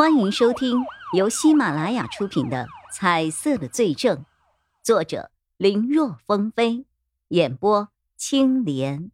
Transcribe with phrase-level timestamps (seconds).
[0.00, 4.16] 欢迎收听由喜马拉雅出品的《彩色的罪证》，
[4.82, 6.86] 作者林若风飞，
[7.28, 9.10] 演播青莲。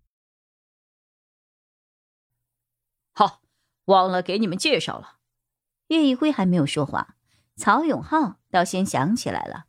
[3.12, 3.40] 好，
[3.86, 5.16] 忘了给你们介绍了。
[5.88, 7.16] 叶一辉还没有说话，
[7.56, 9.64] 曹永浩倒先想起来了。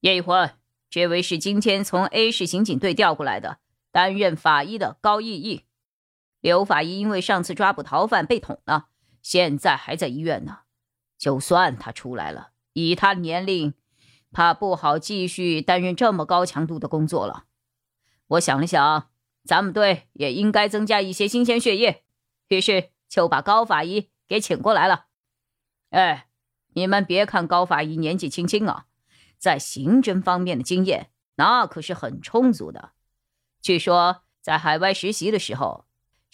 [0.00, 0.50] 叶一辉，
[0.90, 3.60] 这位是今天从 A 市刑警队调过来的，
[3.90, 5.64] 担任法医的高毅毅。
[6.40, 8.88] 刘法医因为上次抓捕逃犯被捅了。
[9.26, 10.58] 现在还在医院呢，
[11.18, 13.74] 就算他出来了，以他年龄，
[14.30, 17.46] 怕不好继续担任这么高强度的工作了。
[18.28, 19.10] 我想了想，
[19.42, 22.04] 咱们队也应该增加一些新鲜血液，
[22.46, 25.06] 于是就把高法医给请过来了。
[25.90, 26.28] 哎，
[26.74, 28.86] 你们别看高法医年纪轻轻啊，
[29.38, 32.92] 在刑侦方面的经验那可是很充足的。
[33.60, 35.85] 据说在海外实习的时候。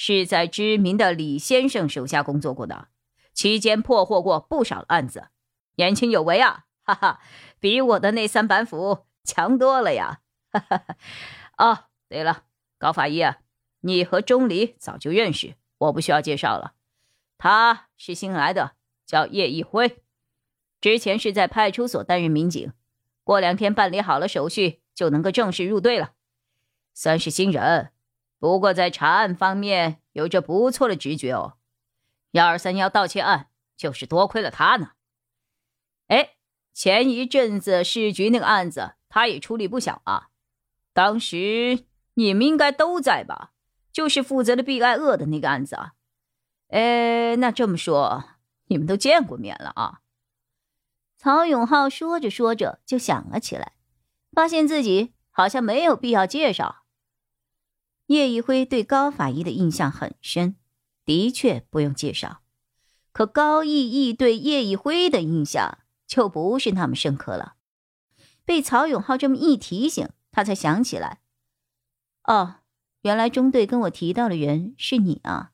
[0.05, 2.89] 是在知名的李先生手下工作过的，
[3.33, 5.29] 期间破获过不少案子，
[5.77, 6.65] 年轻有为啊！
[6.83, 7.21] 哈哈，
[7.61, 10.19] 比我的那三板斧强多了呀！
[10.51, 10.85] 哈哈。
[11.57, 12.43] 哦，对了，
[12.79, 13.39] 高法医啊，
[13.83, 16.75] 你和钟离早就认识，我不需要介绍了。
[17.39, 18.73] 他是新来的，
[19.07, 20.03] 叫叶一辉，
[20.81, 22.73] 之前是在派出所担任民警，
[23.23, 26.15] 过两天办理好了手续，就能够正式入队了，
[26.93, 27.93] 算是新人。
[28.43, 31.59] 不过在查案方面有着不错的直觉哦，
[32.33, 34.95] 幺二三幺盗窃案就是多亏了他呢。
[36.09, 36.31] 哎，
[36.75, 40.31] 前一阵子市局那个案子，他也出力不小啊。
[40.93, 43.53] 当时你们应该都在吧？
[43.93, 45.93] 就是负责的毕爱恶的那个案子啊。
[46.67, 48.25] 哎，那这么说，
[48.67, 50.01] 你们都见过面了啊？
[51.17, 53.75] 曹永浩说着说着就想了起来，
[54.33, 56.82] 发现自己好像没有必要介绍。
[58.07, 60.57] 叶一辉对高法医的印象很深，
[61.05, 62.43] 的确不用介绍。
[63.13, 67.57] 可高逸逸对叶一辉的印象就不是那么深刻了。
[68.45, 71.21] 被曹永浩这么一提醒，他才想起来：
[72.25, 72.57] 哦，
[73.03, 75.53] 原来中队跟我提到的人是你啊！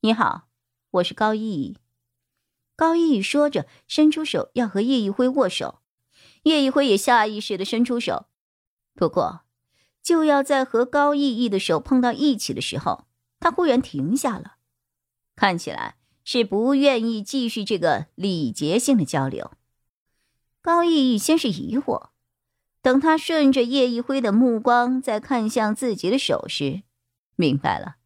[0.00, 0.48] 你好，
[0.90, 1.78] 我是高逸逸。
[2.74, 5.80] 高逸逸说着，伸出手要和叶一辉握手。
[6.42, 8.26] 叶一辉也下意识的伸出手，
[8.94, 9.45] 不过。
[10.06, 13.08] 就要在和高逸逸的手碰到一起的时候，
[13.40, 14.58] 他忽然停下了，
[15.34, 19.50] 看起来是不愿意继续这个礼节性的交流。
[20.62, 22.10] 高逸逸先是疑惑，
[22.80, 26.84] 等他顺着叶一辉的目光再看向自己的手时，
[27.34, 27.96] 明白了，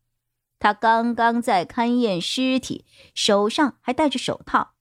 [0.58, 4.72] 他刚刚在勘验尸体，手上还戴着手套，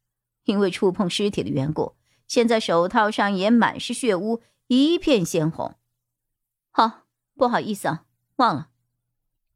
[0.45, 1.97] 因为触碰尸体的缘故，
[2.29, 5.75] 现在手套上也满是血污，一片鲜红。
[6.71, 7.08] 好。
[7.39, 8.03] 不好意思啊，
[8.35, 8.67] 忘了。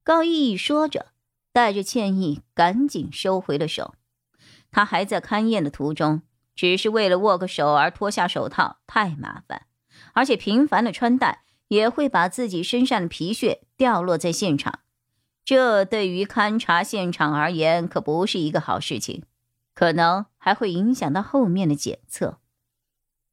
[0.06, 1.08] 高逸逸说着，
[1.52, 3.96] 带着歉意，赶紧收回了手。
[4.72, 6.22] 他还在勘验的途中，
[6.56, 9.68] 只是为了握个手而脱下手套，太麻烦，
[10.14, 14.80] 而且频繁的穿戴也会把自己身上的皮屑掉落在现场，
[15.44, 19.26] 这对于勘察现场而言可不是一个好事情，
[19.76, 22.40] 可能还会影响到后面的检测。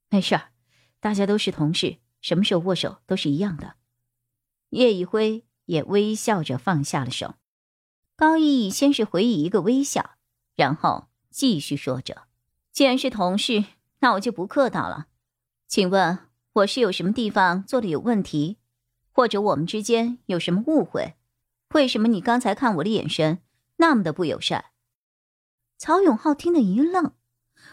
[0.09, 0.51] 没事儿，
[0.99, 3.75] 大家都是同事，什么时候握手都是一样的。
[4.71, 7.35] 叶一辉也微笑着放下了手，
[8.17, 10.13] 高逸逸先是回以一个微笑，
[10.57, 12.25] 然后继续说着
[12.73, 13.65] ：“既然是同事，
[14.01, 15.09] 那我就不客套了。
[15.67, 16.19] 请问
[16.55, 18.59] 我是有什么地方做的有问题，
[19.13, 21.15] 或者我们之间有什么误会？
[21.75, 23.41] 为什么你刚才看我的眼神
[23.77, 24.67] 那么的不友善？”
[25.79, 27.15] 曹永浩听得一愣，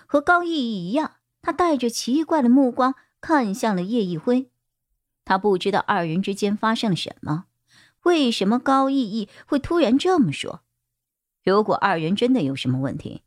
[0.06, 4.52] 和高逸逸一样，他带着奇怪的目光看向了叶一辉。
[5.28, 7.48] 他不知道二人之间发生了什么，
[8.04, 10.62] 为什么高逸逸会突然这么说？
[11.44, 13.24] 如果二人真的有什么问题，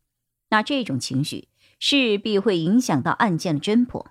[0.49, 4.07] 那这种情绪势必会影响到案件的侦破。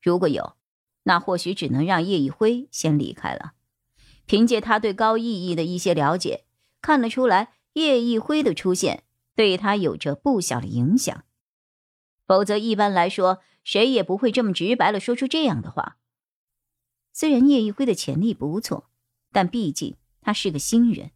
[0.00, 0.54] 如果有，
[1.02, 3.54] 那或许只能让叶一辉先离开了。
[4.26, 6.44] 凭借他对高逸逸的一些了解，
[6.80, 9.02] 看得出来叶一辉的出现
[9.34, 11.24] 对他有着不小的影响。
[12.24, 15.96] 否则，一般来说，谁也不会这么直白的说出这样的话。
[17.18, 18.88] 虽然叶一辉的潜力不错，
[19.32, 21.10] 但毕竟他是个新人。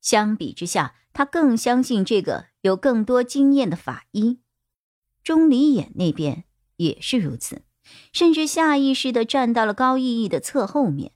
[0.00, 4.38] 相比之下，他更相信这个有更多经验的法医。
[5.22, 6.44] 钟离眼那边
[6.76, 7.60] 也是如此，
[8.10, 11.12] 甚至下意识的站到了高逸逸的侧后面。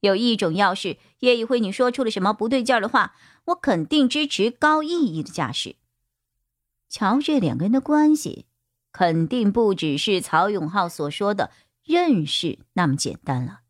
[0.00, 3.14] 有一种，要是叶一辉你说出了什么不对劲儿的话，
[3.46, 5.76] 我肯定支持高逸逸的架势。
[6.90, 8.44] 瞧这两个人的关系，
[8.92, 11.50] 肯定不只是曹永浩所说的
[11.82, 13.60] 认识那么简单了。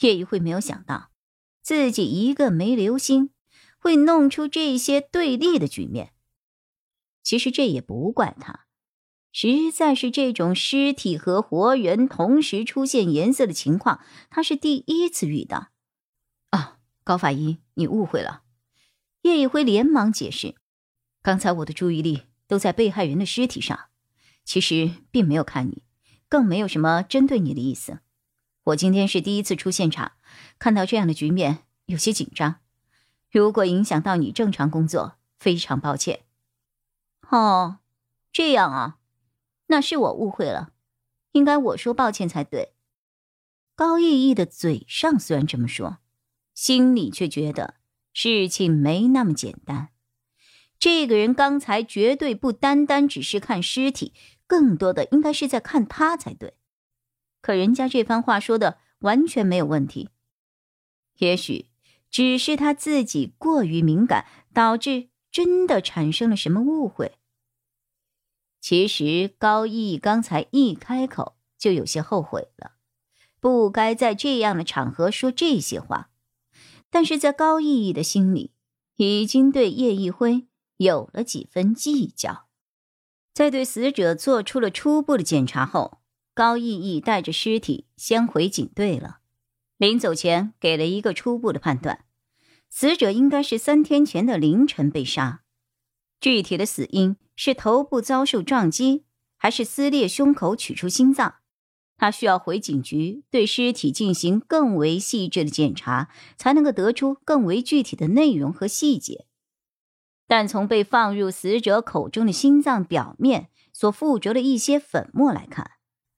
[0.00, 1.10] 叶一辉没有想到，
[1.62, 3.30] 自己一个没留心，
[3.78, 6.12] 会弄出这些对立的局面。
[7.22, 8.66] 其实这也不怪他，
[9.32, 14.00] 实在是这种尸体和活人同时出现颜色的情况，
[14.30, 15.70] 他是第一次遇到。
[16.50, 18.42] 啊，高法医，你误会了。
[19.22, 20.54] 叶一辉连忙解释
[21.20, 23.86] ：“刚才我的注意力都在被害人的尸体上，
[24.44, 25.82] 其实并没有看你，
[26.28, 27.98] 更没有什么针对你的意思。
[28.66, 30.12] 我今天是第一次出现场，
[30.58, 32.56] 看到这样的局面，有些紧张。
[33.30, 36.24] 如果影响到你正常工作，非常抱歉。”
[37.30, 37.78] 哦，
[38.32, 38.98] 这样啊，
[39.68, 40.72] 那是我误会了，
[41.32, 42.72] 应该我说抱歉才对。
[43.76, 45.98] 高逸逸的嘴上虽然这么说，
[46.54, 47.74] 心里却觉得。
[48.12, 49.90] 事情没那么简单，
[50.78, 54.14] 这个人刚才绝对不单单只是看尸体，
[54.46, 56.54] 更多的应该是在看他才对。
[57.40, 60.10] 可人家这番话说的完全没有问题，
[61.18, 61.66] 也许
[62.10, 67.18] 只是他自己过于敏感，导致真的产生了什么误会。
[68.60, 72.72] 其实高毅刚才一开口就有些后悔了，
[73.38, 76.10] 不该在这样的场合说这些话。
[76.90, 78.52] 但是在高逸逸的心里，
[78.96, 80.46] 已经对叶一辉
[80.78, 82.46] 有了几分计较。
[83.34, 85.98] 在对死者做出了初步的检查后，
[86.36, 89.20] 高毅毅带着尸体先回警队了。
[89.78, 92.04] 临走前，给了一个初步的判断：
[92.68, 95.40] 死者应该是三天前的凌晨被杀。
[96.20, 99.06] 具体的死因是头部遭受撞击，
[99.38, 101.36] 还是撕裂胸口取出心脏？
[101.96, 109.24] 他需要回警局对尸体进行更为细致的检查，才能够得出更为具体的内容和细节。
[110.26, 115.70] 但从被放入死者口中的心脏表面所附着的一些粉末来看，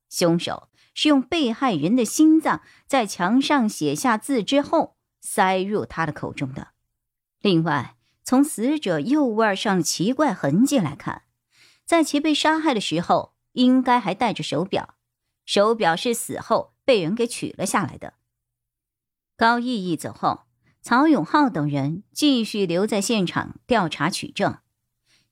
[0.09, 6.69] 凶手是用被害人的心脏在墙上写下字之后塞入他的口中的。
[7.41, 11.23] 另外，从死者右腕上的奇怪痕迹来看，
[11.85, 14.97] 在其被杀害的时候应该还戴着手表。
[15.47, 18.15] 手表是死后被人给取了下来的。
[19.37, 20.43] 高逸逸走后，
[20.83, 24.59] 曹永浩等人继续留在现场调查取证。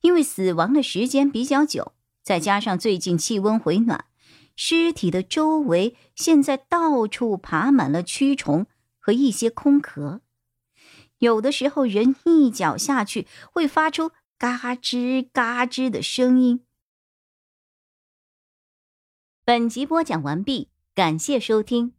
[0.01, 1.93] 因为死亡的时间比较久，
[2.23, 4.07] 再加上最近气温回暖，
[4.57, 8.67] 尸体的周围现在到处爬满了蛆虫
[8.99, 10.23] 和一些空壳，
[11.19, 16.63] 有的时候人一脚下去会发出嘎吱嘎吱的声音。
[19.45, 21.93] 本集播讲完毕，感谢收听。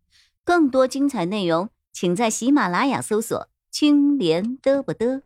[0.43, 5.21] 更多精彩内容，请在喜马拉雅搜索“青莲嘚不嘚”。